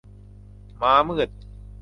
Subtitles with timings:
[0.81, 1.29] ม้ามืด